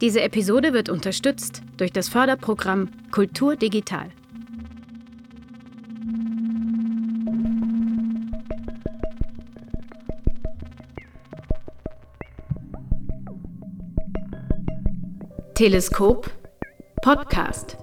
[0.00, 4.08] Diese Episode wird unterstützt durch das Förderprogramm Kultur Digital.
[15.54, 16.30] Teleskop
[17.02, 17.76] Podcast.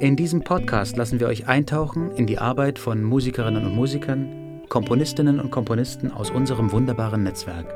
[0.00, 5.40] In diesem Podcast lassen wir euch eintauchen in die Arbeit von Musikerinnen und Musikern, Komponistinnen
[5.40, 7.66] und Komponisten aus unserem wunderbaren Netzwerk.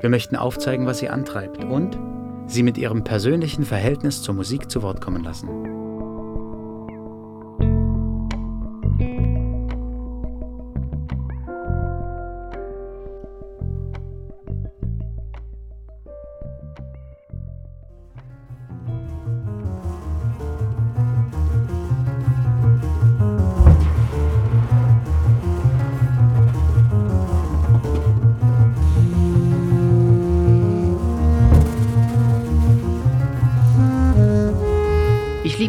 [0.00, 1.98] Wir möchten aufzeigen, was sie antreibt und
[2.46, 5.73] sie mit ihrem persönlichen Verhältnis zur Musik zu Wort kommen lassen.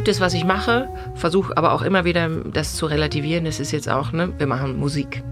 [0.05, 3.45] Liebe das, was ich mache, versuche aber auch immer wieder das zu relativieren.
[3.45, 5.23] Das ist jetzt auch, ne, wir machen Musik.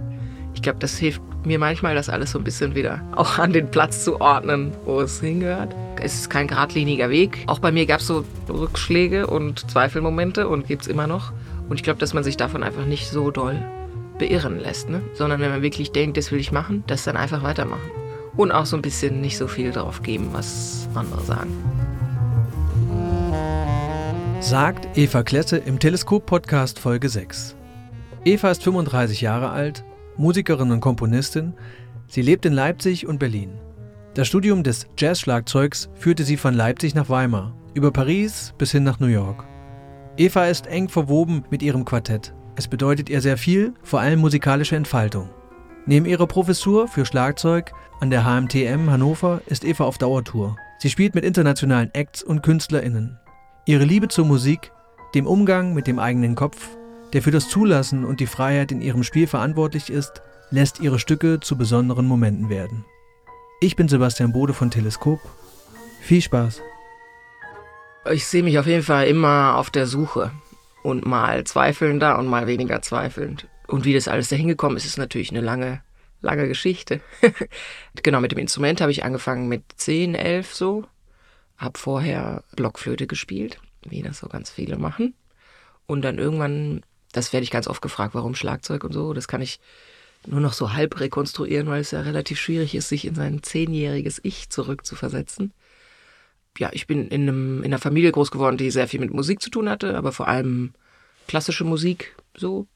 [0.56, 3.70] Ich glaube, das hilft mir manchmal, das alles so ein bisschen wieder auch an den
[3.70, 5.76] Platz zu ordnen, wo es hingehört.
[6.02, 7.44] Es ist kein geradliniger Weg.
[7.46, 11.34] Auch bei mir gab es so Rückschläge und Zweifelmomente und gibt es immer noch.
[11.70, 13.62] Und ich glaube, dass man sich davon einfach nicht so doll
[14.18, 15.04] beirren lässt, ne?
[15.14, 17.92] sondern wenn man wirklich denkt, das will ich machen, das dann einfach weitermachen.
[18.36, 21.52] Und auch so ein bisschen nicht so viel drauf geben, was andere sagen.
[24.44, 27.56] Sagt Eva Klette im Teleskop-Podcast Folge 6.
[28.26, 29.86] Eva ist 35 Jahre alt,
[30.18, 31.54] Musikerin und Komponistin.
[32.08, 33.58] Sie lebt in Leipzig und Berlin.
[34.16, 39.00] Das Studium des Jazzschlagzeugs führte sie von Leipzig nach Weimar, über Paris bis hin nach
[39.00, 39.46] New York.
[40.18, 42.34] Eva ist eng verwoben mit ihrem Quartett.
[42.58, 45.30] Es bedeutet ihr sehr viel, vor allem musikalische Entfaltung.
[45.86, 50.58] Neben ihrer Professur für Schlagzeug an der HMTM Hannover ist Eva auf Dauertour.
[50.80, 53.20] Sie spielt mit internationalen Acts und KünstlerInnen.
[53.66, 54.74] Ihre Liebe zur Musik,
[55.16, 56.68] dem Umgang mit dem eigenen Kopf,
[57.14, 61.40] der für das Zulassen und die Freiheit in ihrem Spiel verantwortlich ist, lässt ihre Stücke
[61.40, 62.84] zu besonderen Momenten werden.
[63.62, 65.22] Ich bin Sebastian Bode von Teleskop.
[66.02, 66.62] Viel Spaß!
[68.12, 70.32] Ich sehe mich auf jeden Fall immer auf der Suche
[70.82, 73.48] und mal zweifelnder und mal weniger zweifelnd.
[73.68, 75.82] Und wie das alles dahin gekommen ist, ist natürlich eine lange,
[76.20, 77.00] lange Geschichte.
[78.04, 80.84] genau, mit dem Instrument habe ich angefangen mit 10, 11 so.
[81.64, 85.14] Hab vorher Blockflöte gespielt, wie das so ganz viele machen.
[85.86, 86.82] Und dann irgendwann,
[87.12, 89.14] das werde ich ganz oft gefragt, warum Schlagzeug und so.
[89.14, 89.60] Das kann ich
[90.26, 94.20] nur noch so halb rekonstruieren, weil es ja relativ schwierig ist, sich in sein zehnjähriges
[94.24, 95.54] Ich zurückzuversetzen
[96.60, 99.42] ja, ich bin in, einem, in einer Familie groß geworden, die sehr viel mit Musik
[99.42, 100.74] zu tun hatte, aber vor allem
[101.28, 102.68] klassische Musik so.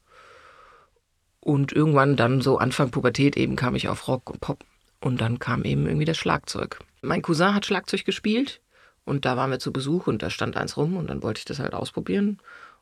[1.40, 4.64] Und irgendwann dann so Anfang Pubertät eben kam ich auf Rock und Pop.
[5.00, 6.80] Und dann kam eben irgendwie das Schlagzeug.
[7.02, 8.60] Mein Cousin hat Schlagzeug gespielt
[9.08, 11.44] und da waren wir zu Besuch und da stand eins rum und dann wollte ich
[11.44, 12.38] das halt ausprobieren.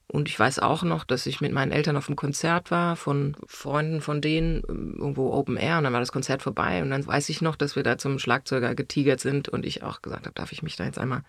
[0.09, 3.37] Und ich weiß auch noch, dass ich mit meinen Eltern auf einem Konzert war von
[3.47, 7.06] Freunden von denen, ähm, irgendwo Open Air und dann war das Konzert vorbei und dann
[7.06, 10.34] weiß ich noch, dass wir da zum Schlagzeuger getigert sind und ich auch gesagt habe,
[10.34, 11.22] darf ich mich da jetzt einmal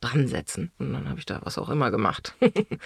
[0.00, 0.70] dran setzen?
[0.78, 2.34] Und dann habe ich da was auch immer gemacht.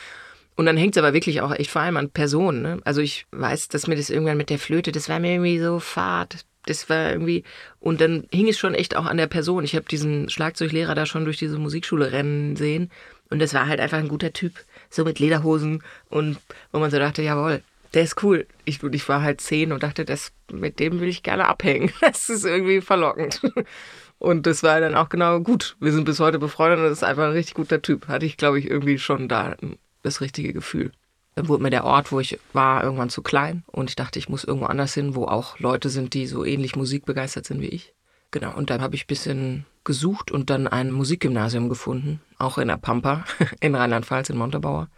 [0.56, 2.62] und dann hängt es aber wirklich auch echt vor allem an Personen.
[2.62, 2.80] Ne?
[2.84, 5.78] Also ich weiß, dass mir das irgendwann mit der Flöte, das war mir irgendwie so
[5.78, 6.44] fad.
[6.66, 7.44] Das war irgendwie,
[7.80, 9.64] und dann hing es schon echt auch an der Person.
[9.64, 12.90] Ich habe diesen Schlagzeuglehrer da schon durch diese Musikschule rennen sehen
[13.30, 14.52] und das war halt einfach ein guter Typ
[14.90, 16.38] so mit Lederhosen und
[16.72, 17.62] wo man so dachte, jawohl,
[17.94, 18.46] der ist cool.
[18.64, 21.90] Ich, ich war halt zehn und dachte, das, mit dem will ich gerne abhängen.
[22.00, 23.40] Das ist irgendwie verlockend.
[24.18, 25.76] Und das war dann auch genau gut.
[25.80, 28.08] Wir sind bis heute befreundet und das ist einfach ein richtig guter Typ.
[28.08, 29.56] Hatte ich, glaube ich, irgendwie schon da
[30.02, 30.92] das richtige Gefühl.
[31.38, 34.44] Wurde mir der Ort, wo ich war, irgendwann zu klein und ich dachte, ich muss
[34.44, 37.94] irgendwo anders hin, wo auch Leute sind, die so ähnlich musikbegeistert sind wie ich.
[38.30, 42.68] Genau, und dann habe ich ein bisschen gesucht und dann ein Musikgymnasium gefunden, auch in
[42.68, 43.24] der Pampa,
[43.60, 44.88] in Rheinland-Pfalz, in Montabaur.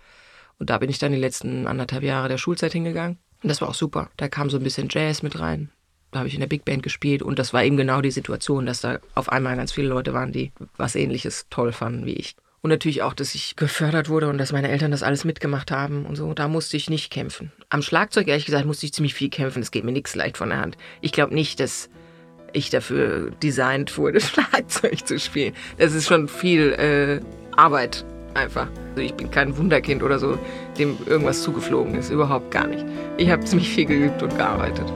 [0.58, 3.18] Und da bin ich dann die letzten anderthalb Jahre der Schulzeit hingegangen.
[3.42, 4.10] Und das war auch super.
[4.16, 5.70] Da kam so ein bisschen Jazz mit rein.
[6.10, 8.64] Da habe ich in der Big Band gespielt und das war eben genau die Situation,
[8.64, 12.34] dass da auf einmal ganz viele Leute waren, die was ähnliches toll fanden wie ich.
[12.60, 16.06] Und natürlich auch, dass ich gefördert wurde und dass meine Eltern das alles mitgemacht haben
[16.06, 16.34] und so.
[16.34, 17.52] Da musste ich nicht kämpfen.
[17.68, 19.62] Am Schlagzeug, ehrlich gesagt, musste ich ziemlich viel kämpfen.
[19.62, 20.76] Es geht mir nichts leicht von der Hand.
[21.00, 21.88] Ich glaube nicht, dass
[22.52, 25.54] ich dafür designt wurde, Schlagzeug zu spielen.
[25.78, 27.20] Das ist schon viel äh,
[27.56, 28.68] Arbeit einfach.
[28.90, 30.38] Also ich bin kein Wunderkind oder so,
[30.78, 32.10] dem irgendwas zugeflogen ist.
[32.10, 32.84] Überhaupt gar nicht.
[33.16, 34.86] Ich habe ziemlich viel geübt und gearbeitet.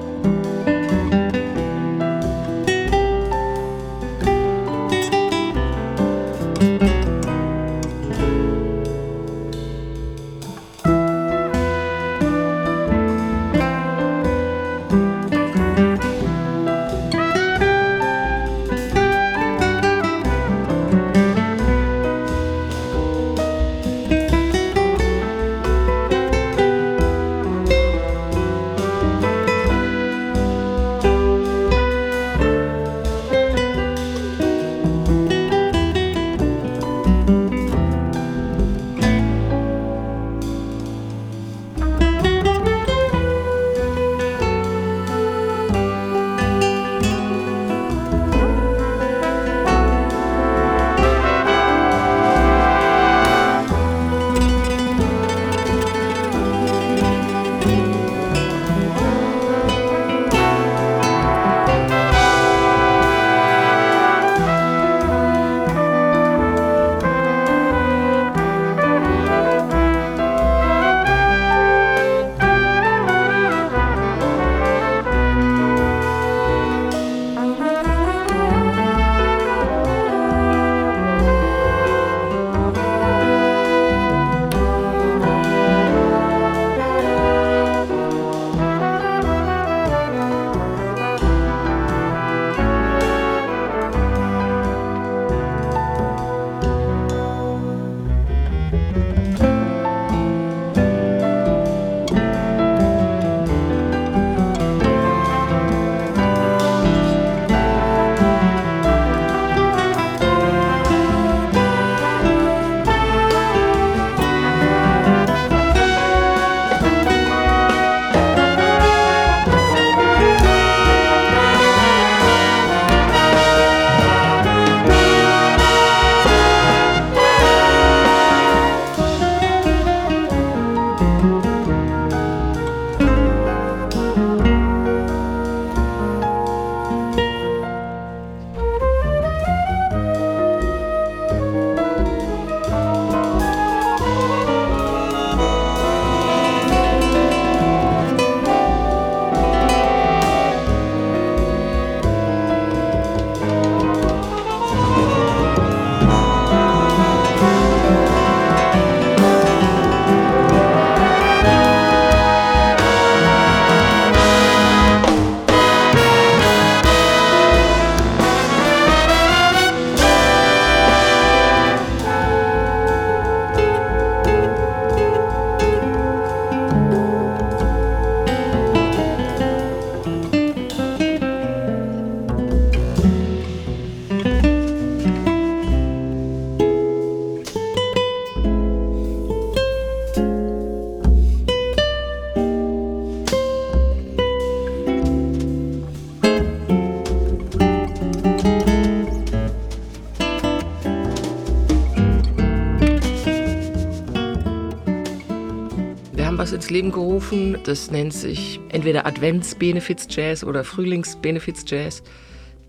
[206.63, 207.59] Ins Leben gerufen.
[207.65, 212.05] Das nennt sich entweder Advents-Benefits-Jazz oder Frühlings-Benefits-Jazz.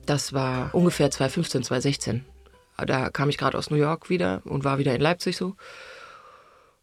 [0.08, 2.26] Das war ungefähr 2015, 2016.
[2.88, 5.56] Da kam ich gerade aus New York wieder und war wieder in Leipzig so.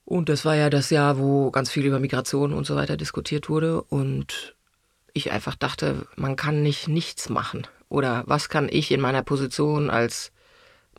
[0.05, 3.49] Und das war ja das Jahr, wo ganz viel über Migration und so weiter diskutiert
[3.49, 3.83] wurde.
[3.83, 4.55] Und
[5.12, 7.67] ich einfach dachte, man kann nicht nichts machen.
[7.88, 10.31] Oder was kann ich in meiner Position als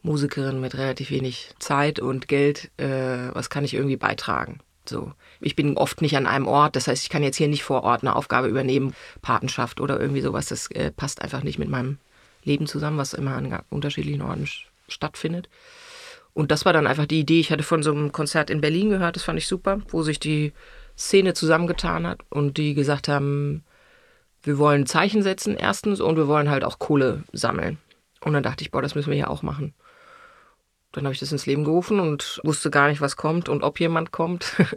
[0.01, 4.59] Musikerin mit relativ wenig Zeit und Geld, äh, was kann ich irgendwie beitragen?
[4.87, 5.13] So.
[5.39, 7.83] Ich bin oft nicht an einem Ort, das heißt, ich kann jetzt hier nicht vor
[7.83, 10.47] Ort eine Aufgabe übernehmen, Patenschaft oder irgendwie sowas.
[10.47, 11.97] Das äh, passt einfach nicht mit meinem
[12.43, 14.47] Leben zusammen, was immer an unterschiedlichen Orten
[14.87, 15.49] stattfindet.
[16.33, 17.39] Und das war dann einfach die Idee.
[17.39, 20.19] Ich hatte von so einem Konzert in Berlin gehört, das fand ich super, wo sich
[20.19, 20.53] die
[20.97, 23.63] Szene zusammengetan hat und die gesagt haben,
[24.43, 27.77] wir wollen Zeichen setzen erstens und wir wollen halt auch Kohle sammeln.
[28.23, 29.73] Und dann dachte ich, boah, das müssen wir ja auch machen.
[30.91, 33.79] Dann habe ich das ins Leben gerufen und wusste gar nicht, was kommt und ob
[33.79, 34.55] jemand kommt.
[34.59, 34.67] und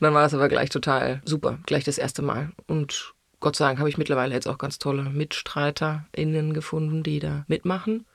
[0.00, 2.52] dann war das aber gleich total super, gleich das erste Mal.
[2.66, 7.44] Und Gott sei Dank habe ich mittlerweile jetzt auch ganz tolle MitstreiterInnen gefunden, die da
[7.48, 8.06] mitmachen.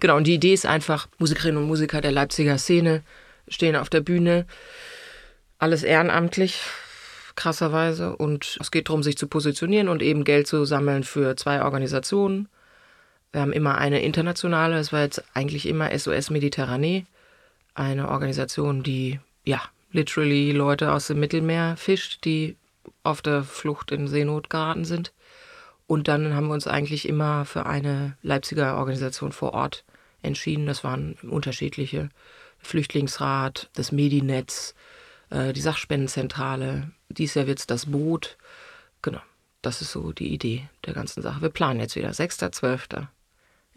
[0.00, 3.02] Genau, und die Idee ist einfach, Musikerinnen und Musiker der Leipziger Szene
[3.46, 4.46] stehen auf der Bühne,
[5.58, 6.60] alles ehrenamtlich,
[7.36, 8.16] krasserweise.
[8.16, 12.48] Und es geht darum, sich zu positionieren und eben Geld zu sammeln für zwei Organisationen.
[13.32, 17.06] Wir haben immer eine internationale, das war jetzt eigentlich immer SOS Mediterranee,
[17.74, 19.60] eine Organisation, die ja
[19.90, 22.56] literally Leute aus dem Mittelmeer fischt, die
[23.02, 25.12] auf der Flucht in Seenot geraten sind.
[25.86, 29.84] Und dann haben wir uns eigentlich immer für eine Leipziger Organisation vor Ort
[30.22, 30.66] entschieden.
[30.66, 32.10] Das waren unterschiedliche.
[32.58, 34.74] Flüchtlingsrat, das Medinetz,
[35.30, 36.92] äh, die Sachspendenzentrale.
[37.08, 38.36] Dies Jahr wird es das Boot.
[39.02, 39.20] Genau,
[39.62, 41.42] das ist so die Idee der ganzen Sache.
[41.42, 42.10] Wir planen jetzt wieder.
[42.10, 43.08] 6.12.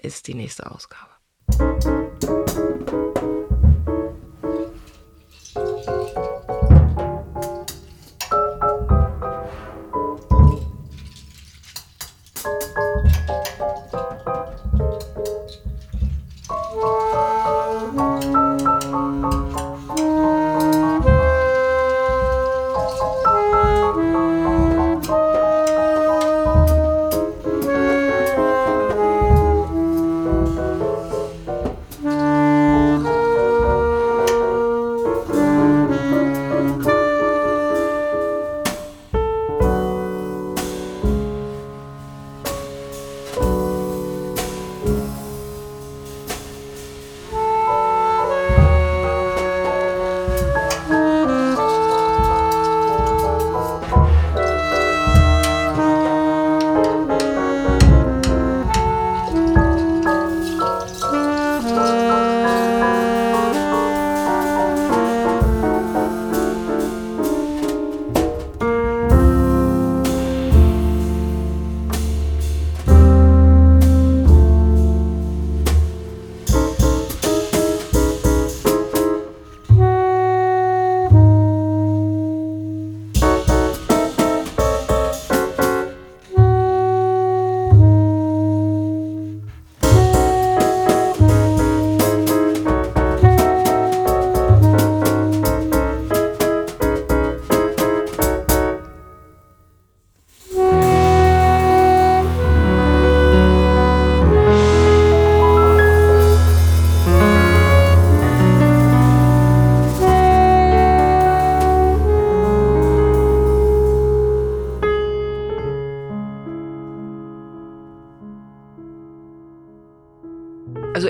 [0.02, 1.12] ist die nächste Ausgabe.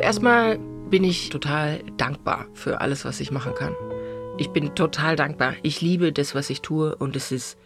[0.05, 3.75] Erstmal bin ich total dankbar für alles, was ich machen kann.
[4.37, 5.55] Ich bin total dankbar.
[5.63, 7.57] Ich liebe das, was ich tue und es ist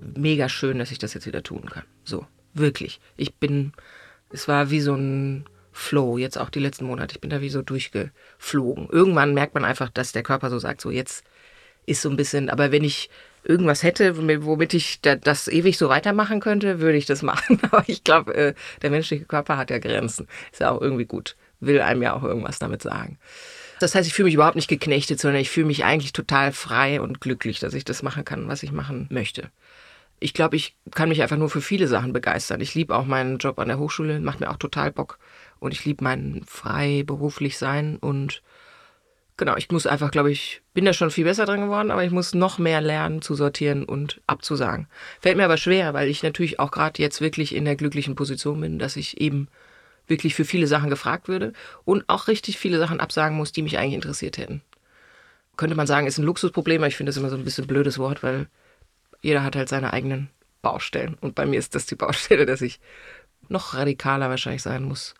[0.00, 1.82] mega schön, dass ich das jetzt wieder tun kann.
[2.04, 3.00] So, wirklich.
[3.16, 3.72] Ich bin,
[4.30, 7.16] es war wie so ein Flow, jetzt auch die letzten Monate.
[7.16, 8.88] Ich bin da wie so durchgeflogen.
[8.88, 11.24] Irgendwann merkt man einfach, dass der Körper so sagt, so jetzt
[11.86, 13.10] ist so ein bisschen, aber wenn ich
[13.42, 17.60] irgendwas hätte, womit ich das ewig so weitermachen könnte, würde ich das machen.
[17.62, 20.26] Aber ich glaube, äh, der menschliche Körper hat ja Grenzen.
[20.52, 23.18] Ist ja auch irgendwie gut will einem ja auch irgendwas damit sagen.
[23.78, 27.00] Das heißt, ich fühle mich überhaupt nicht geknechtet, sondern ich fühle mich eigentlich total frei
[27.00, 29.50] und glücklich, dass ich das machen kann, was ich machen möchte.
[30.18, 32.60] Ich glaube, ich kann mich einfach nur für viele Sachen begeistern.
[32.60, 35.18] Ich liebe auch meinen Job an der Hochschule, macht mir auch total Bock.
[35.60, 37.96] Und ich liebe mein frei beruflich sein.
[37.96, 38.42] Und
[39.40, 42.12] genau, ich muss einfach, glaube ich, bin da schon viel besser dran geworden, aber ich
[42.12, 44.86] muss noch mehr lernen zu sortieren und abzusagen.
[45.20, 48.60] Fällt mir aber schwer, weil ich natürlich auch gerade jetzt wirklich in der glücklichen Position
[48.60, 49.48] bin, dass ich eben
[50.06, 51.54] wirklich für viele Sachen gefragt würde
[51.84, 54.60] und auch richtig viele Sachen absagen muss, die mich eigentlich interessiert hätten.
[55.56, 57.68] Könnte man sagen, ist ein Luxusproblem, aber ich finde das immer so ein bisschen ein
[57.68, 58.46] blödes Wort, weil
[59.22, 60.28] jeder hat halt seine eigenen
[60.60, 61.14] Baustellen.
[61.14, 62.78] Und bei mir ist das die Baustelle, dass ich
[63.48, 65.14] noch radikaler wahrscheinlich sein muss,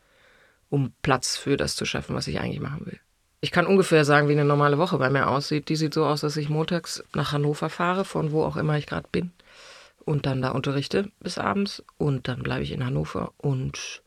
[0.69, 3.00] um Platz für das zu schaffen, was ich eigentlich machen will.
[3.42, 5.68] Ich kann ungefähr sagen, wie eine normale Woche bei mir aussieht.
[5.70, 8.87] Die sieht so aus, dass ich montags nach Hannover fahre, von wo auch immer ich
[8.87, 9.32] gerade bin,
[10.04, 11.82] und dann da unterrichte bis abends.
[11.97, 14.02] Und dann bleibe ich in Hannover und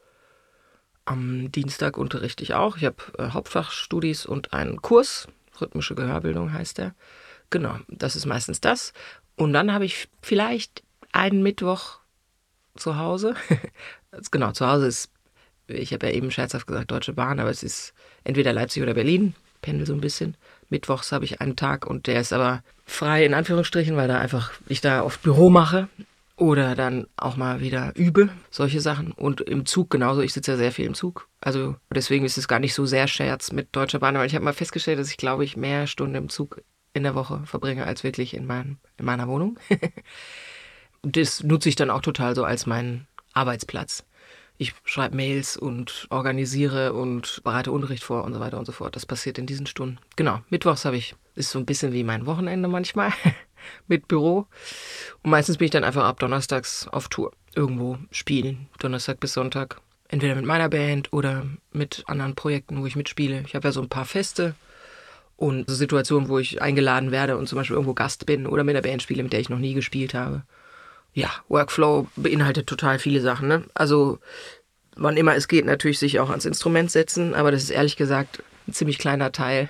[1.06, 2.78] am Dienstag unterrichte ich auch.
[2.78, 5.28] Ich habe äh, Hauptfachstudis und einen Kurs,
[5.60, 6.94] rhythmische Gehörbildung heißt der.
[7.50, 8.94] Genau, das ist meistens das.
[9.36, 12.00] Und dann habe ich vielleicht einen Mittwoch
[12.76, 13.36] zu Hause.
[14.32, 15.12] genau, zu Hause ist,
[15.68, 17.94] ich habe ja eben scherzhaft gesagt, Deutsche Bahn, aber es ist
[18.24, 20.36] entweder Leipzig oder Berlin, pendel so ein bisschen.
[20.70, 24.52] Mittwochs habe ich einen Tag und der ist aber frei in Anführungsstrichen, weil da einfach
[24.68, 25.88] ich da oft Büro mache
[26.36, 29.12] oder dann auch mal wieder übe, solche Sachen.
[29.12, 31.28] Und im Zug genauso, ich sitze ja sehr viel im Zug.
[31.42, 34.46] Also deswegen ist es gar nicht so sehr Scherz mit Deutscher Bahn, weil ich habe
[34.46, 36.62] mal festgestellt, dass ich glaube ich mehr Stunden im Zug
[36.94, 39.60] in der Woche verbringe als wirklich in, mein, in meiner Wohnung.
[41.04, 44.06] das nutze ich dann auch total so als meinen Arbeitsplatz.
[44.58, 48.96] Ich schreibe Mails und organisiere und bereite Unterricht vor und so weiter und so fort.
[48.96, 49.98] Das passiert in diesen Stunden.
[50.16, 53.12] Genau, Mittwochs habe ich, ist so ein bisschen wie mein Wochenende manchmal
[53.88, 54.48] mit Büro.
[55.24, 57.32] Und meistens bin ich dann einfach ab Donnerstags auf Tour.
[57.56, 59.82] Irgendwo spielen, Donnerstag bis Sonntag.
[60.08, 63.44] Entweder mit meiner Band oder mit anderen Projekten, wo ich mitspiele.
[63.48, 64.54] Ich habe ja so ein paar Feste
[65.36, 68.84] und Situationen, wo ich eingeladen werde und zum Beispiel irgendwo Gast bin oder mit einer
[68.84, 70.44] Band spiele, mit der ich noch nie gespielt habe
[71.14, 73.48] ja, Workflow beinhaltet total viele Sachen.
[73.48, 73.64] Ne?
[73.74, 74.20] Also
[74.96, 78.44] wann immer es geht, natürlich sich auch ans Instrument setzen, aber das ist ehrlich gesagt
[78.68, 79.70] ein ziemlich kleiner Teil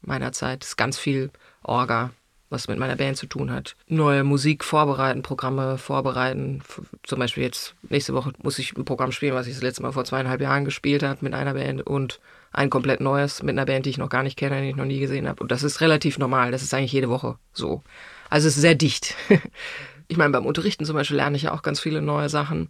[0.00, 0.62] meiner Zeit.
[0.62, 1.30] Das ist ganz viel
[1.62, 2.10] Orga,
[2.50, 3.76] was mit meiner Band zu tun hat.
[3.86, 6.62] Neue Musik vorbereiten, Programme vorbereiten.
[7.04, 9.92] Zum Beispiel jetzt nächste Woche muss ich ein Programm spielen, was ich das letzte Mal
[9.92, 12.20] vor zweieinhalb Jahren gespielt habe mit einer Band und
[12.52, 14.84] ein komplett neues mit einer Band, die ich noch gar nicht kenne, die ich noch
[14.84, 15.42] nie gesehen habe.
[15.42, 16.50] Und das ist relativ normal.
[16.50, 17.82] Das ist eigentlich jede Woche so.
[18.28, 19.14] Also es ist sehr dicht.
[20.12, 22.68] Ich meine, beim Unterrichten zum Beispiel lerne ich ja auch ganz viele neue Sachen.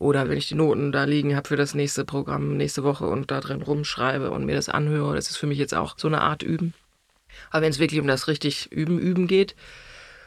[0.00, 3.30] Oder wenn ich die Noten da liegen habe für das nächste Programm nächste Woche und
[3.30, 6.22] da drin rumschreibe und mir das anhöre, das ist für mich jetzt auch so eine
[6.22, 6.74] Art Üben.
[7.52, 9.54] Aber wenn es wirklich um das richtig Üben, Üben geht,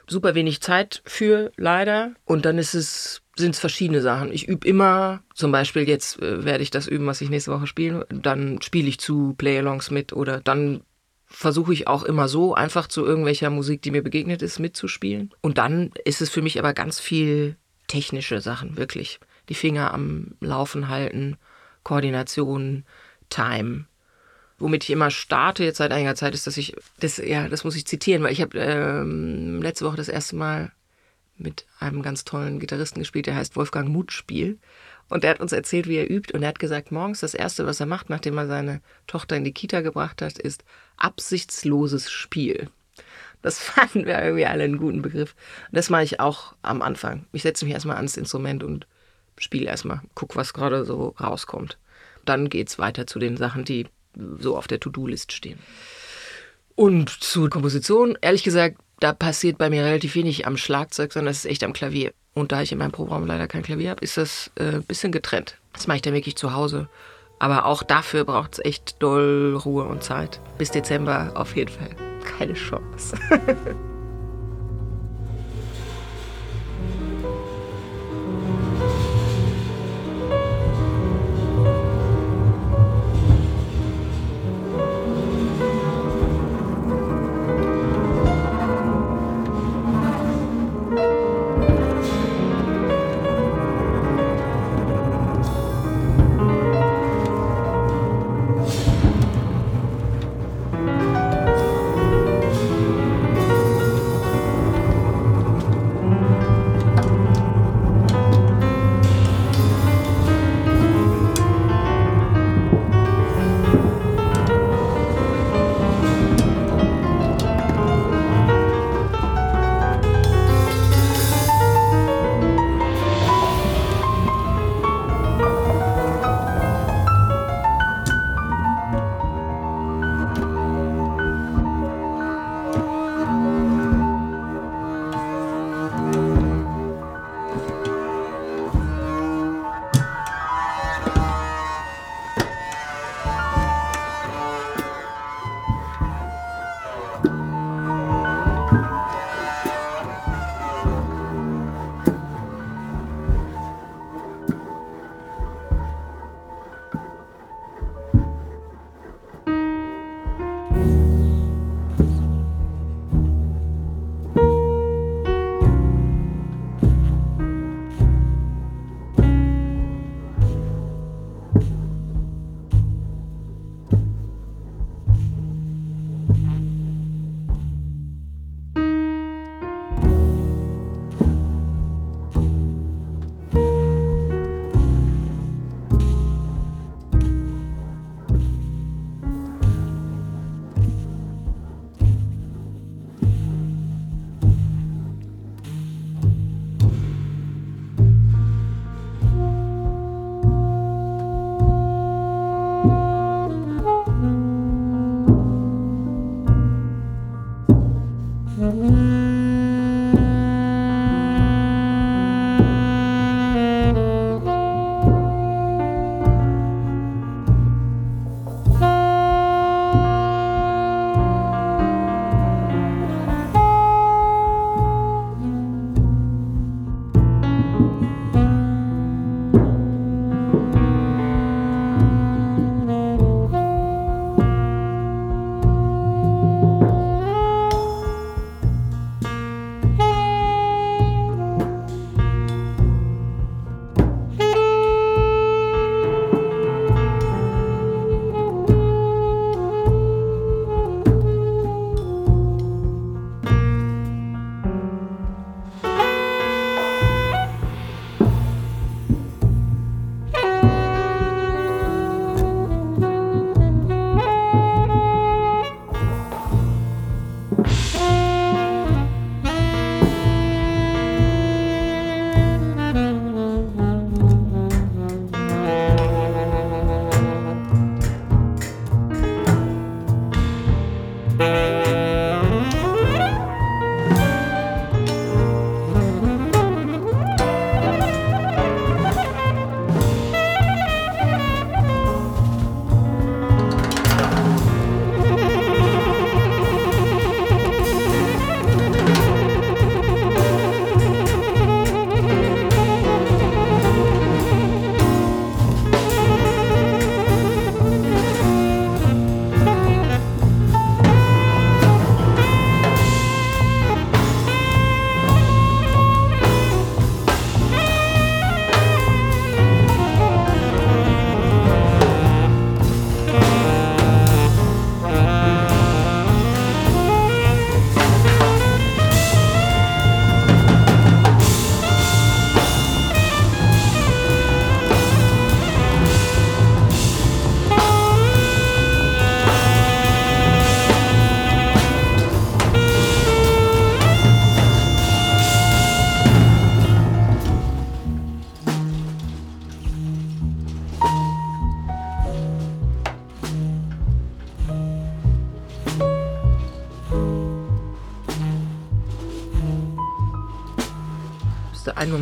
[0.08, 2.14] super wenig Zeit für, leider.
[2.24, 4.32] Und dann ist es, sind es verschiedene Sachen.
[4.32, 7.68] Ich übe immer, zum Beispiel jetzt äh, werde ich das üben, was ich nächste Woche
[7.68, 8.08] spiele.
[8.08, 10.84] Dann spiele ich zu Play-Alongs mit oder dann
[11.28, 15.34] versuche ich auch immer so, einfach zu irgendwelcher Musik, die mir begegnet ist, mitzuspielen.
[15.42, 19.20] Und dann ist es für mich aber ganz viel technische Sachen, wirklich.
[19.50, 21.38] Die Finger am Laufen halten,
[21.84, 22.86] Koordination,
[23.30, 23.86] Time.
[24.58, 27.76] Womit ich immer starte jetzt seit einiger Zeit ist, dass ich, das, ja, das muss
[27.76, 30.72] ich zitieren, weil ich habe ähm, letzte Woche das erste Mal
[31.38, 34.58] mit einem ganz tollen Gitarristen gespielt, der heißt Wolfgang Mutspiel.
[35.10, 36.34] Und er hat uns erzählt, wie er übt.
[36.34, 39.44] Und er hat gesagt, morgens das Erste, was er macht, nachdem er seine Tochter in
[39.44, 40.64] die Kita gebracht hat, ist
[40.98, 42.70] absichtsloses Spiel.
[43.42, 45.36] Das fanden wir irgendwie alle einen guten Begriff.
[45.70, 47.26] Und das mache ich auch am Anfang.
[47.32, 48.88] Ich setze mich erstmal ans Instrument und
[49.38, 51.78] spiele erstmal, guck, was gerade so rauskommt.
[52.26, 53.88] Dann geht es weiter zu den Sachen, die
[54.40, 55.60] so auf der To-Do-List stehen.
[56.76, 61.40] Und zur Komposition, ehrlich gesagt, da passiert bei mir relativ wenig am Schlagzeug, sondern es
[61.40, 62.14] ist echt am Klavier.
[62.36, 65.12] Und da ich in meinem Programm leider kein Klavier habe, ist das ein äh, bisschen
[65.12, 65.58] getrennt.
[65.74, 66.90] Das mache ich dann wirklich zu Hause.
[67.40, 70.40] Aber auch dafür braucht es echt doll Ruhe und Zeit.
[70.58, 71.90] Bis Dezember auf jeden Fall
[72.38, 73.18] keine Chance.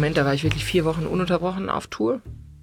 [0.03, 2.19] Moment, da war ich wirklich vier Wochen ununterbrochen auf Tour.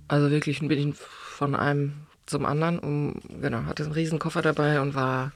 [0.08, 1.94] Also wirklich bin ich von einem
[2.26, 5.32] zum anderen und genau, hatte einen riesen Koffer dabei und war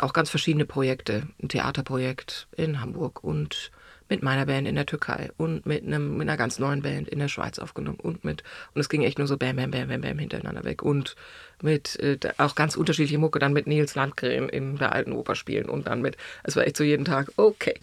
[0.00, 1.28] auch ganz verschiedene Projekte.
[1.42, 3.70] Ein Theaterprojekt in Hamburg und
[4.08, 7.18] mit meiner Band in der Türkei und mit, einem, mit einer ganz neuen Band in
[7.18, 10.00] der Schweiz aufgenommen und mit, und es ging echt nur so bam, bam, bam, bam,
[10.00, 11.16] bam hintereinander weg und
[11.60, 15.68] mit äh, auch ganz unterschiedliche Mucke, dann mit Nils Landgren in der alten Oper spielen
[15.68, 17.78] und dann mit, es war echt so jeden Tag, okay,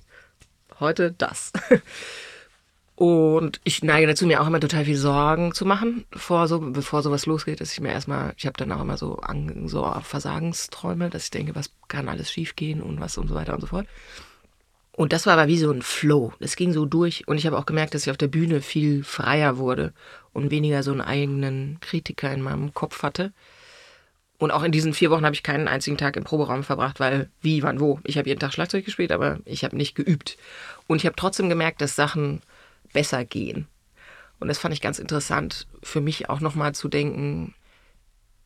[0.79, 1.53] heute das.
[2.99, 7.01] Und ich neige dazu, mir auch immer total viel Sorgen zu machen, vor so, bevor
[7.01, 9.21] sowas losgeht, dass ich mir erstmal, ich habe dann auch immer so,
[9.67, 13.62] so Versagensträume, dass ich denke, was kann alles schiefgehen und was und so weiter und
[13.62, 13.88] so fort.
[14.91, 16.33] Und das war aber wie so ein Flow.
[16.41, 17.25] Das ging so durch.
[17.25, 19.93] Und ich habe auch gemerkt, dass ich auf der Bühne viel freier wurde
[20.33, 23.31] und weniger so einen eigenen Kritiker in meinem Kopf hatte.
[24.39, 27.29] Und auch in diesen vier Wochen habe ich keinen einzigen Tag im Proberaum verbracht, weil
[27.41, 28.01] wie, wann, wo.
[28.03, 30.38] Ich habe jeden Tag Schlagzeug gespielt, aber ich habe nicht geübt.
[30.88, 32.41] Und ich habe trotzdem gemerkt, dass Sachen
[32.93, 33.67] besser gehen.
[34.39, 37.54] Und das fand ich ganz interessant, für mich auch nochmal zu denken,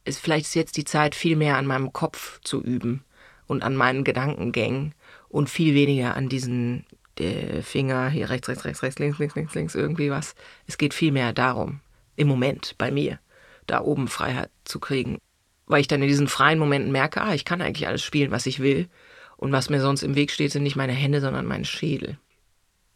[0.06, 3.04] ist vielleicht ist jetzt die Zeit, viel mehr an meinem Kopf zu üben
[3.48, 4.96] und an meinen Gedankengängen
[5.30, 6.86] und viel weniger an diesen
[7.62, 10.34] Finger hier rechts, rechts, rechts, rechts, links, links, links, links, irgendwie was.
[10.66, 11.80] Es geht viel mehr darum,
[12.16, 13.20] im Moment bei mir,
[13.68, 15.20] da oben Freiheit zu kriegen.
[15.68, 18.48] Weil ich dann in diesen freien Momenten merke, ah, ich kann eigentlich alles spielen, was
[18.48, 18.90] ich will.
[19.38, 22.18] Und was mir sonst im Weg steht, sind nicht meine Hände, sondern mein Schädel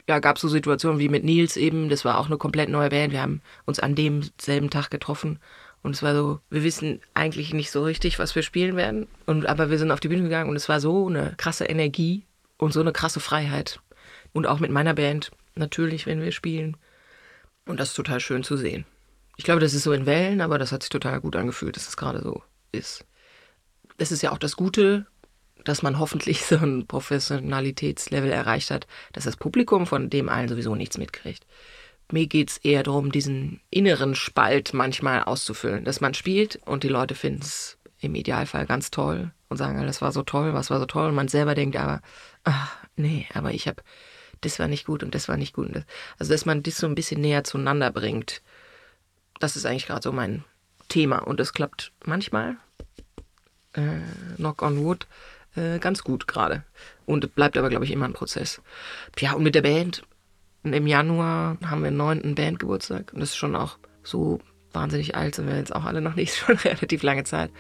[0.07, 2.89] ja, gab es so Situationen wie mit Nils eben, das war auch eine komplett neue
[2.89, 3.11] Band.
[3.11, 5.39] Wir haben uns an demselben Tag getroffen
[5.83, 9.07] und es war so, wir wissen eigentlich nicht so richtig, was wir spielen werden.
[9.25, 12.25] Und aber wir sind auf die Bühne gegangen und es war so eine krasse Energie
[12.57, 13.79] und so eine krasse Freiheit.
[14.33, 16.77] Und auch mit meiner Band natürlich, wenn wir spielen.
[17.65, 18.85] Und das ist total schön zu sehen.
[19.35, 21.87] Ich glaube, das ist so in Wellen, aber das hat sich total gut angefühlt, dass
[21.87, 22.41] es gerade so
[22.71, 23.05] ist.
[23.97, 25.05] Das ist ja auch das Gute
[25.67, 30.75] dass man hoffentlich so ein Professionalitätslevel erreicht hat, dass das Publikum von dem allen sowieso
[30.75, 31.45] nichts mitkriegt.
[32.11, 36.89] Mir geht es eher darum, diesen inneren Spalt manchmal auszufüllen, dass man spielt und die
[36.89, 40.79] Leute finden es im Idealfall ganz toll und sagen, das war so toll, was war
[40.79, 42.01] so toll und man selber denkt aber,
[42.45, 43.81] ach, nee, aber ich habe,
[44.39, 45.69] das war nicht gut und das war nicht gut.
[46.17, 48.41] Also, dass man das so ein bisschen näher zueinander bringt,
[49.39, 50.45] das ist eigentlich gerade so mein
[50.87, 52.55] Thema und es klappt manchmal,
[53.73, 53.99] äh,
[54.37, 55.07] knock on wood,
[55.57, 56.63] äh, ganz gut gerade.
[57.05, 58.61] Und bleibt aber, glaube ich, immer ein Prozess.
[59.19, 60.03] Ja, und mit der Band,
[60.63, 63.13] im Januar haben wir einen neunten Bandgeburtstag.
[63.13, 64.39] Und das ist schon auch so
[64.73, 67.51] wahnsinnig alt, sind wir jetzt auch alle noch nicht, schon relativ lange Zeit.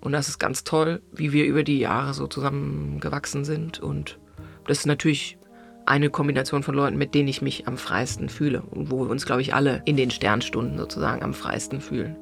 [0.00, 3.80] Und das ist ganz toll, wie wir über die Jahre so zusammengewachsen sind.
[3.80, 4.18] Und
[4.66, 5.38] das ist natürlich
[5.86, 9.26] eine Kombination von Leuten, mit denen ich mich am freisten fühle und wo wir uns,
[9.26, 12.16] glaube ich, alle in den Sternstunden sozusagen am freisten fühlen.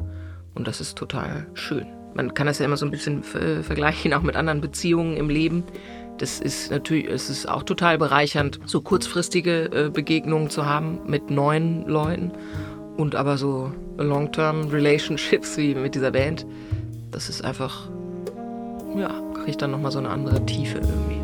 [0.55, 4.23] Und das ist total schön man kann das ja immer so ein bisschen vergleichen, auch
[4.23, 5.65] mit anderen Beziehungen im Leben.
[6.19, 11.31] Das ist natürlich, es ist auch total bereichernd, so kurzfristige äh, Begegnungen zu haben mit
[11.31, 12.33] neuen Leuten
[12.99, 16.47] und aber so Long-Term Relationships wie mit dieser Band.
[17.11, 17.89] Das ist einfach,
[18.97, 19.11] ja,
[19.45, 21.20] kriegt dann nochmal so eine andere Tiefe irgendwie.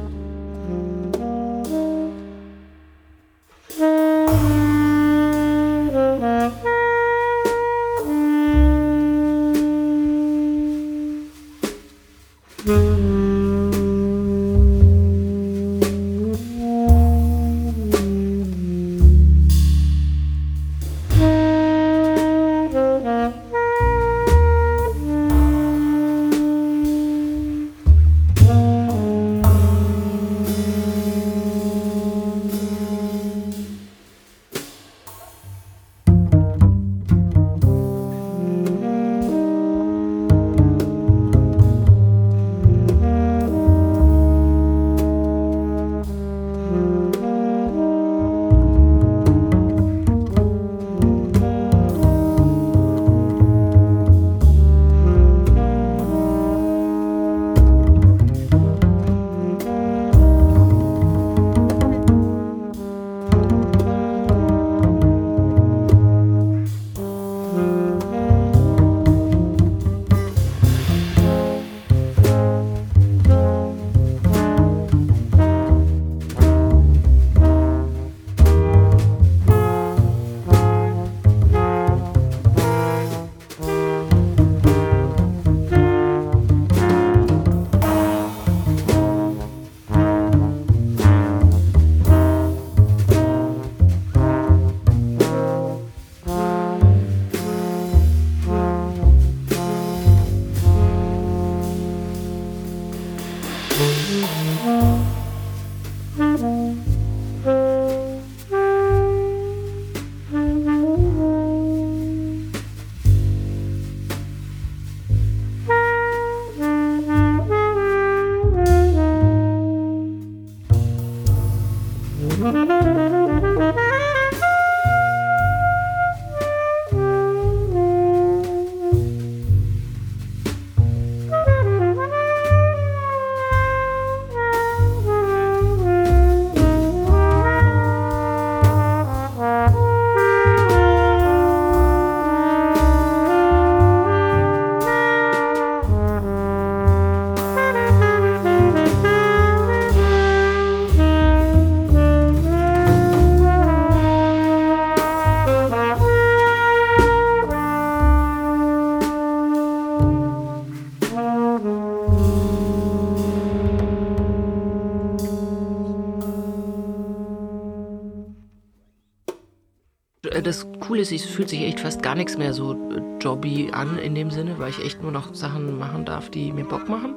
[171.12, 174.30] Ist, es fühlt sich echt fast gar nichts mehr so äh, jobby an in dem
[174.30, 177.14] Sinne, weil ich echt nur noch Sachen machen darf, die mir Bock machen.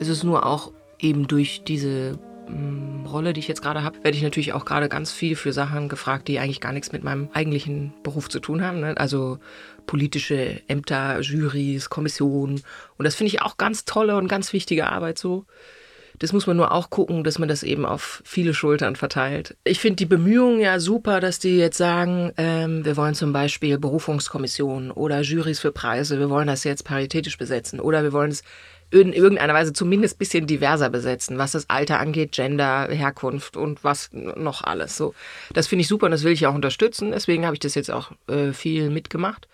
[0.00, 4.16] Es ist nur auch eben durch diese mm, Rolle, die ich jetzt gerade habe, werde
[4.16, 7.28] ich natürlich auch gerade ganz viel für Sachen gefragt, die eigentlich gar nichts mit meinem
[7.32, 8.80] eigentlichen Beruf zu tun haben.
[8.80, 8.94] Ne?
[8.96, 9.38] Also
[9.86, 12.62] politische Ämter, Jurys, Kommissionen.
[12.96, 15.44] Und das finde ich auch ganz tolle und ganz wichtige Arbeit so.
[16.18, 19.56] Das muss man nur auch gucken, dass man das eben auf viele Schultern verteilt.
[19.64, 23.78] Ich finde die Bemühungen ja super, dass die jetzt sagen, ähm, wir wollen zum Beispiel
[23.78, 28.42] Berufungskommissionen oder Jurys für Preise, wir wollen das jetzt paritätisch besetzen oder wir wollen es
[28.90, 33.84] in irgendeiner Weise zumindest ein bisschen diverser besetzen, was das Alter angeht, Gender, Herkunft und
[33.84, 34.96] was noch alles.
[34.96, 35.14] So,
[35.52, 37.10] das finde ich super und das will ich auch unterstützen.
[37.10, 39.46] Deswegen habe ich das jetzt auch äh, viel mitgemacht.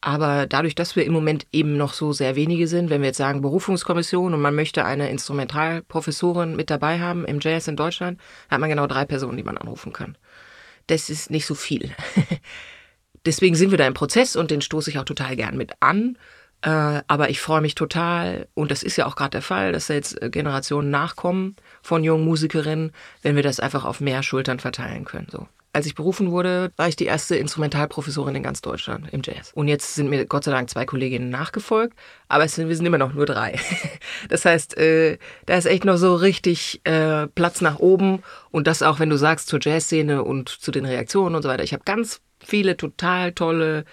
[0.00, 3.18] Aber dadurch, dass wir im Moment eben noch so sehr wenige sind, wenn wir jetzt
[3.18, 8.60] sagen Berufungskommission und man möchte eine Instrumentalprofessorin mit dabei haben im Jazz in Deutschland, hat
[8.60, 10.16] man genau drei Personen, die man anrufen kann.
[10.86, 11.90] Das ist nicht so viel.
[13.26, 16.16] Deswegen sind wir da im Prozess und den stoße ich auch total gern mit an.
[16.62, 19.88] Äh, aber ich freue mich total, und das ist ja auch gerade der Fall, dass
[19.88, 24.60] da jetzt äh, Generationen nachkommen von jungen Musikerinnen, wenn wir das einfach auf mehr Schultern
[24.60, 25.28] verteilen können.
[25.30, 29.52] So als ich berufen wurde, war ich die erste Instrumentalprofessorin in ganz Deutschland im Jazz.
[29.54, 31.96] Und jetzt sind mir Gott sei Dank zwei Kolleginnen nachgefolgt,
[32.28, 33.58] aber es sind, wir sind immer noch nur drei.
[34.28, 38.22] Das heißt, äh, da ist echt noch so richtig äh, Platz nach oben.
[38.50, 41.62] Und das auch, wenn du sagst, zur Jazzszene und zu den Reaktionen und so weiter.
[41.62, 43.84] Ich habe ganz viele total tolle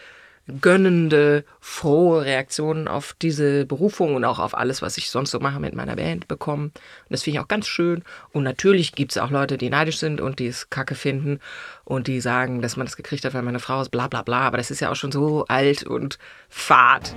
[0.62, 5.60] gönnende, frohe Reaktionen auf diese Berufung und auch auf alles, was ich sonst so mache
[5.60, 6.66] mit meiner Band bekommen.
[6.66, 6.74] Und
[7.10, 8.04] das finde ich auch ganz schön.
[8.32, 11.40] Und natürlich gibt es auch Leute, die neidisch sind und die es kacke finden
[11.84, 14.42] und die sagen, dass man das gekriegt hat, weil meine Frau ist, bla bla bla.
[14.42, 17.16] Aber das ist ja auch schon so alt und fad.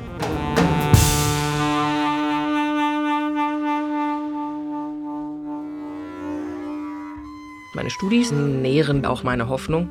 [7.78, 9.88] Meine Studis nähren auch meine Hoffnung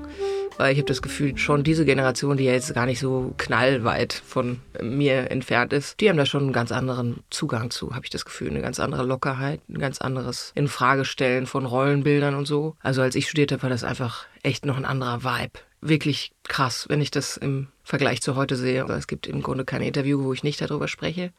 [0.58, 4.13] weil ich habe das Gefühl, schon diese Generation, die ja jetzt gar nicht so knallweit
[4.13, 8.10] von mir entfernt ist, die haben da schon einen ganz anderen Zugang zu, habe ich
[8.10, 8.50] das Gefühl.
[8.50, 12.76] Eine ganz andere Lockerheit, ein ganz anderes Infragestellen von Rollenbildern und so.
[12.82, 15.60] Also als ich studiert habe, war das einfach echt noch ein anderer Vibe.
[15.82, 18.82] Wirklich krass, wenn ich das im Vergleich zu heute sehe.
[18.82, 21.32] Also es gibt im Grunde kein Interview, wo ich nicht darüber spreche.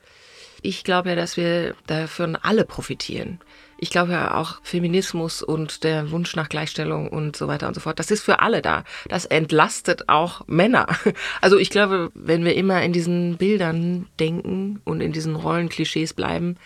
[0.62, 3.38] Ich glaube ja, dass wir davon alle profitieren.
[3.80, 7.80] Ich glaube ja auch Feminismus und der Wunsch nach Gleichstellung und so weiter und so
[7.80, 8.82] fort, das ist für alle da.
[9.08, 10.86] Das entlastet auch Männer.
[11.40, 16.56] Also ich glaube, wenn wir immer in diesen Bildern denken und in diesen Rollenklischees bleiben,